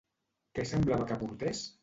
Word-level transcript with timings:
Què 0.59 0.65
semblava 0.71 1.07
que 1.13 1.19
portés? 1.27 1.63